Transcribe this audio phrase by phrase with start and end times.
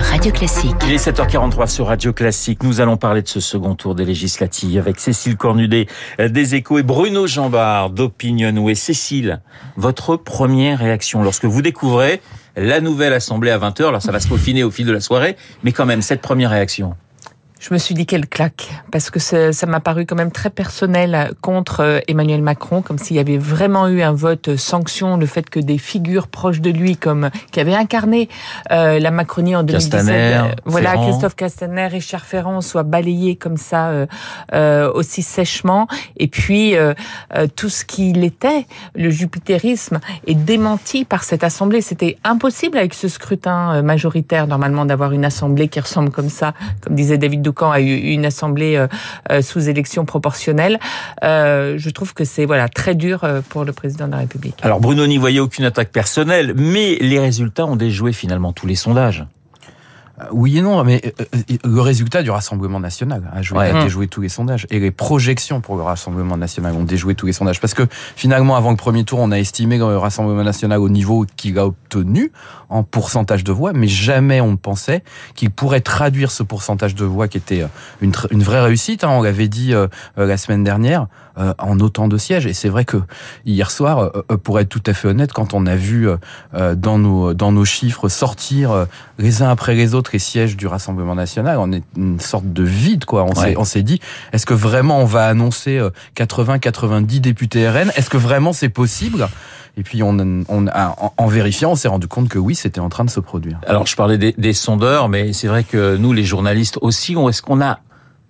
[0.00, 0.76] Radio Classique.
[0.86, 2.62] Il est 7h43 sur Radio Classique.
[2.62, 5.86] Nous allons parler de ce second tour des législatives avec Cécile Cornudet
[6.20, 8.74] euh, des Échos et Bruno Jambard d'Opinionway.
[8.74, 9.40] Cécile,
[9.76, 12.20] votre première réaction lorsque vous découvrez
[12.56, 15.36] la nouvelle assemblée à 20h, alors ça va se peaufiner au fil de la soirée,
[15.64, 16.94] mais quand même, cette première réaction
[17.64, 21.30] je me suis dit quelle claque, parce que ça m'a paru quand même très personnel
[21.40, 25.48] contre euh, Emmanuel Macron, comme s'il y avait vraiment eu un vote sanction, le fait
[25.48, 28.28] que des figures proches de lui, comme qui avaient incarné
[28.70, 31.08] euh, la Macronie en 2017, Castaner, euh, voilà, Ferrand.
[31.08, 34.06] Christophe Castaner, Richard Ferrand, soient balayés comme ça euh,
[34.52, 35.86] euh, aussi sèchement,
[36.18, 36.92] et puis euh,
[37.34, 41.80] euh, tout ce qu'il était, le jupitérisme, est démenti par cette assemblée.
[41.80, 46.52] C'était impossible avec ce scrutin euh, majoritaire normalement d'avoir une assemblée qui ressemble comme ça,
[46.82, 48.88] comme disait David Doucan, a eu une assemblée euh,
[49.30, 50.80] euh, sous élection proportionnelle.
[51.22, 54.56] Euh, je trouve que c'est voilà très dur pour le président de la République.
[54.62, 58.74] Alors Bruno n'y voyait aucune attaque personnelle, mais les résultats ont déjoué finalement tous les
[58.74, 59.24] sondages.
[60.20, 63.70] Euh, Oui et non, mais euh, euh, le résultat du Rassemblement national a, joué, Ouais.
[63.70, 64.66] a déjoué tous les sondages.
[64.70, 67.60] Et les projections pour le Rassemblement national ont déjoué tous les sondages.
[67.60, 67.82] Parce que
[68.16, 71.66] finalement, avant le premier tour, on a estimé le Rassemblement national au niveau qu'il a
[71.66, 72.30] obtenu
[72.68, 75.02] en pourcentage de voix, mais jamais on ne pensait
[75.34, 77.64] qu'il pourrait traduire ce pourcentage de voix qui était
[78.00, 79.04] une, vraie réussite.
[79.04, 79.10] hein.
[79.10, 81.06] on l'avait dit euh, la semaine dernière,
[81.38, 82.46] euh, en autant de sièges.
[82.46, 82.96] Et c'est vrai que
[83.44, 86.08] hier soir, euh, pour être tout à fait honnête, quand on a vu
[86.52, 88.86] dans nos dans nos chiffres sortir
[89.18, 92.62] les uns après les autres les sièges du Rassemblement national, on est une sorte de
[92.62, 93.24] vide quoi.
[93.24, 93.54] On Ouais.
[93.64, 94.00] s'est dit
[94.32, 95.78] est-ce que vraiment on va annoncer
[96.14, 99.28] 80 90 députés RN Est-ce que vraiment c'est possible?
[99.76, 100.16] Et puis on,
[100.48, 103.10] on a, en, en vérifiant, on s'est rendu compte que oui, c'était en train de
[103.10, 103.58] se produire.
[103.66, 107.28] Alors je parlais des, des sondeurs, mais c'est vrai que nous, les journalistes aussi, on-
[107.28, 107.80] est-ce qu'on a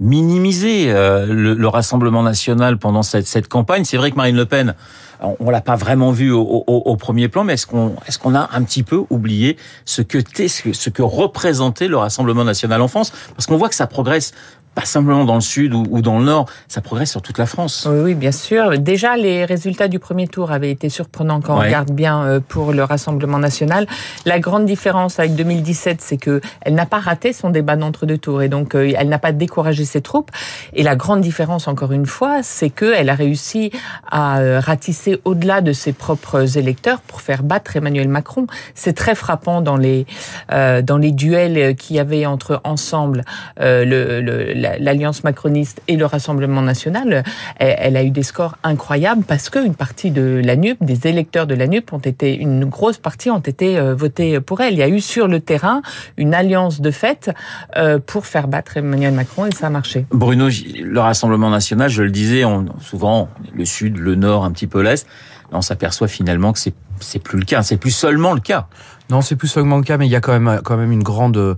[0.00, 3.84] minimisé euh, le, le Rassemblement national pendant cette, cette campagne.
[3.84, 4.74] C'est vrai que Marine Le Pen,
[5.22, 8.18] on, on l'a pas vraiment vu au, au- au premier plan, mais est-ce qu'on est-ce
[8.18, 12.44] qu'on a un petit peu oublié ce que ce que, ce que représentait le Rassemblement
[12.44, 13.12] national en France?
[13.34, 14.32] Parce qu'on voit que ça progresse
[14.76, 17.46] pas simplement dans le sud ou, ou dans le nord, ça progresse sur toute la
[17.46, 17.88] France.
[17.90, 18.78] Oui, oui, bien sûr.
[18.78, 22.72] Déjà, les résultats du premier tour avaient été surprenants quand on regarde bien euh, pour
[22.72, 23.86] le Rassemblement national.
[24.26, 28.42] La grande différence avec 2017, c'est que elle n'a pas raté son débat d'entre-deux tours
[28.42, 30.30] et donc euh, elle n'a pas découragé ses troupes.
[30.74, 33.72] Et la grande différence, encore une fois, c'est qu'elle a réussi
[34.10, 38.46] à euh, ratisser au-delà de ses propres électeurs pour faire battre Emmanuel Macron.
[38.74, 40.04] C'est très frappant dans les
[40.52, 43.24] euh, dans les duels qu'il y avait entre ensemble
[43.60, 47.24] euh, le, le- l'alliance macroniste et le Rassemblement national.
[47.58, 51.46] Elle, elle a eu des scores incroyables parce qu'une partie de la NUP, des électeurs
[51.46, 54.74] de la NUP, ont été une grosse partie ont été euh, votés pour elle.
[54.74, 55.82] Il y a eu sur le terrain
[56.16, 57.30] une alliance de fait
[57.76, 60.06] euh, pour faire battre Emmanuel Macron et ça a marché.
[60.10, 64.66] Bruno, le Rassemblement national, je le disais, on, souvent le sud, le nord, un petit
[64.66, 65.06] peu l'est,
[65.52, 68.68] on s'aperçoit finalement que c'est c'est plus le cas, c'est plus seulement le cas.
[69.10, 71.02] Non, c'est plus seulement le cas, mais il y a quand même quand même une
[71.02, 71.56] grande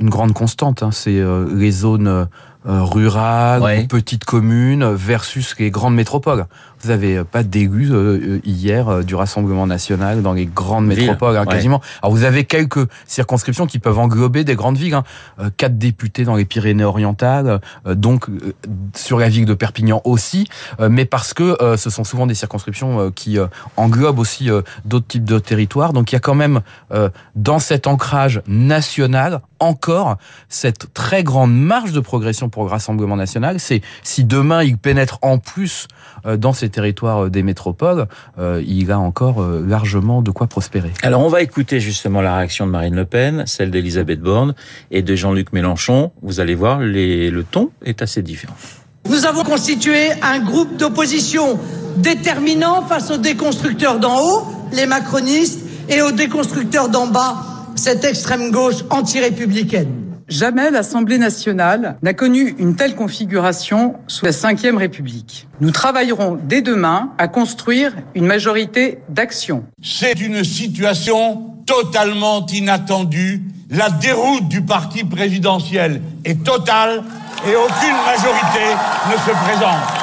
[0.00, 0.82] une grande constante.
[0.82, 0.90] Hein.
[0.92, 2.24] C'est euh, les zones euh,
[2.64, 3.82] rurales, Ouais.
[3.82, 6.46] ou petites communes versus les grandes métropoles.
[6.84, 10.88] Vous avez euh, pas d'élus euh, euh, hier euh, du Rassemblement national dans les grandes
[10.88, 11.52] Villes, métropoles, hein, ouais.
[11.54, 11.80] quasiment.
[12.02, 14.94] Alors vous avez quelques circonscriptions qui peuvent englober des grandes villes.
[14.94, 15.04] Hein.
[15.38, 18.52] Euh, quatre députés dans les Pyrénées-Orientales, euh, donc euh,
[18.96, 20.48] sur la ville de Perpignan aussi,
[20.80, 23.46] euh, mais parce que euh, ce sont souvent des circonscriptions euh, qui euh,
[23.76, 25.92] englobent aussi euh, d'autres types de territoires.
[25.92, 26.62] Donc il y a quand même
[26.92, 30.16] euh, dans cet ancrage national encore
[30.48, 33.58] cette très grande marge de progression pour le Rassemblement national.
[33.58, 35.88] C'est si demain il pénètre en plus
[36.24, 38.06] euh, dans ces territoires euh, des métropoles,
[38.38, 40.92] euh, il a encore largement de quoi prospérer.
[41.02, 44.54] Alors on va écouter justement la réaction de Marine Le Pen, celle d'Elisabeth Borne
[44.92, 46.12] et de Jean-Luc Mélenchon.
[46.22, 48.54] Vous allez voir, les, le ton est assez différent.
[49.08, 51.58] Nous avons constitué un groupe d'opposition
[51.96, 57.42] déterminant face aux déconstructeurs d'en haut, les macronistes, et aux déconstructeurs d'en bas,
[57.74, 60.01] cette extrême gauche anti-républicaine.
[60.32, 65.46] Jamais l'Assemblée nationale n'a connu une telle configuration sous la Ve République.
[65.60, 69.66] Nous travaillerons dès demain à construire une majorité d'action.
[69.82, 73.42] C'est une situation totalement inattendue.
[73.68, 77.02] La déroute du parti présidentiel est totale
[77.46, 78.74] et aucune majorité
[79.10, 80.01] ne se présente.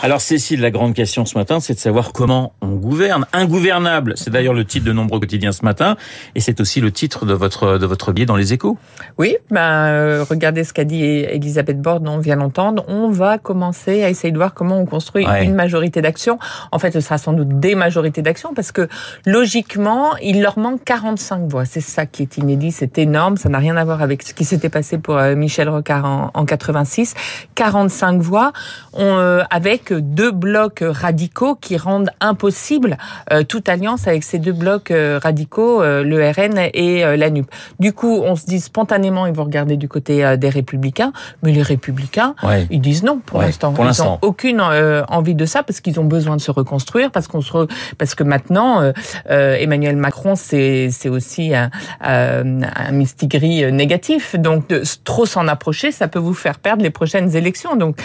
[0.00, 3.26] Alors Cécile, la grande question ce matin, c'est de savoir comment on gouverne.
[3.32, 5.96] Ingouvernable, c'est d'ailleurs le titre de nombreux quotidiens ce matin,
[6.36, 8.78] et c'est aussi le titre de votre de votre billet dans les Échos.
[9.18, 12.84] Oui, ben euh, regardez ce qu'a dit Elisabeth Borne, on vient d'entendre.
[12.86, 15.44] On va commencer à essayer de voir comment on construit Ouais.
[15.44, 16.38] une majorité d'action.
[16.70, 18.88] En fait, ce sera sans doute des majorités d'action parce que
[19.26, 21.64] logiquement, il leur manque 45 voix.
[21.64, 23.36] C'est ça qui est inédit, c'est énorme.
[23.36, 26.30] Ça n'a rien à voir avec ce qui s'était passé pour euh, Michel Rocard en,
[26.34, 27.14] en 86.
[27.56, 28.52] 45 voix,
[28.92, 32.96] on, euh, avec avec deux blocs radicaux qui rendent impossible
[33.32, 37.46] euh, toute alliance avec ces deux blocs euh, radicaux, euh, le RN et la NUP.
[37.80, 41.12] Du coup, on se dit spontanément, ils vont regarder du côté des Républicains,
[41.42, 42.66] mais les Républicains, Ouais.
[42.70, 43.74] ils disent non pour Ouais, l'instant.
[43.78, 47.40] Ils n'ont aucune envie de ça parce qu'ils ont besoin de se reconstruire, parce qu'on
[47.40, 51.70] se re- parce que maintenant euh, Emmanuel Macron c'est c'est aussi un,
[52.00, 54.36] un mistigris euh, négatif.
[54.36, 57.76] Donc de trop s'en approcher, ça peut vous faire perdre les prochaines élections.
[57.76, 57.96] Donc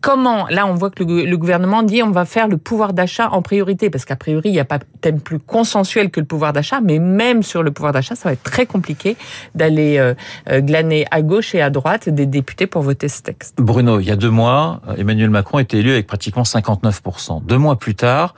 [0.00, 2.92] comment là on voit que le, gou- le gouvernement dit on va faire le pouvoir
[2.92, 6.26] d'achat en priorité parce qu'a priori il n'y a pas thème plus consensuel que le
[6.26, 9.16] pouvoir d'achat, mais même sur le pouvoir d'achat, ça va être très compliqué
[9.54, 10.14] d'aller euh,
[10.50, 13.54] euh, glaner à gauche et à droite des députés pour voter ce texte.
[13.58, 17.44] Bruno, il y a deux mois, Emmanuel Macron était élu avec pratiquement 59%.
[17.44, 18.34] Deux mois plus tard,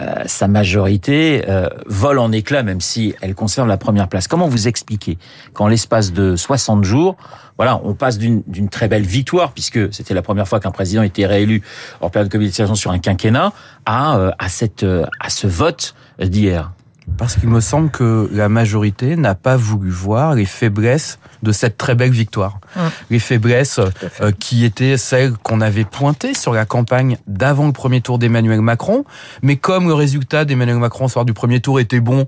[0.00, 4.26] euh, sa majorité euh, vole en éclats, même si elle conserve la première place.
[4.28, 5.18] Comment vous expliquez
[5.52, 7.16] qu'en l'espace de 60 jours,
[7.56, 11.02] voilà, on passe d'une d'une très belle victoire, puisque c'était la première fois qu'un président
[11.02, 11.62] était réélu
[12.00, 13.52] hors période de Covid-19 sur un quinquennat,
[13.86, 16.72] à, euh, à, cette, euh, à ce vote d'hier
[17.18, 21.76] Parce qu'il me semble que la majorité n'a pas voulu voir les faiblesses de cette
[21.76, 22.58] très belle victoire.
[22.76, 22.90] Hum.
[23.10, 23.80] Les faiblesses
[24.20, 28.60] euh, qui étaient celles qu'on avait pointées sur la campagne d'avant le premier tour d'Emmanuel
[28.60, 29.04] Macron.
[29.42, 32.26] Mais comme le résultat d'Emmanuel Macron au soir du premier tour était bon,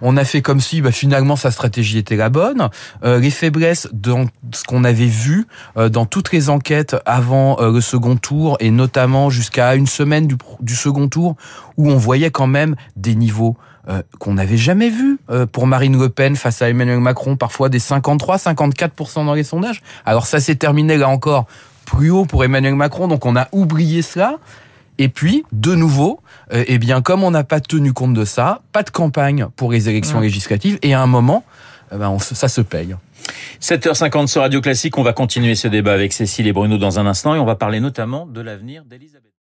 [0.00, 2.68] on a fait comme si bah, finalement sa stratégie était la bonne.
[3.04, 5.46] Euh, les faiblesses dans ce qu'on avait vu
[5.76, 10.26] euh, dans toutes les enquêtes avant euh, le second tour et notamment jusqu'à une semaine
[10.26, 11.36] du, du second tour
[11.76, 13.56] où on voyait quand même des niveaux
[13.86, 17.68] euh, qu'on n'avait jamais vus euh, pour Marine Le Pen face à Emmanuel Macron, parfois
[17.68, 19.82] des 53, 54% dans les sondages.
[20.06, 21.44] Alors ça s'est terminé là encore
[21.84, 24.38] plus haut pour Emmanuel Macron, donc on a oublié cela.
[24.98, 26.20] Et puis, de nouveau,
[26.52, 29.72] euh, eh bien, comme on n'a pas tenu compte de ça, pas de campagne pour
[29.72, 30.24] les élections Ouais.
[30.24, 31.44] législatives, et à un moment,
[31.92, 32.94] eh ben, on ça se paye.
[33.60, 37.06] 7h50 sur Radio Classique, on va continuer ce débat avec Cécile et Bruno dans un
[37.06, 39.32] instant et on va parler notamment de l'avenir d'Elisabeth.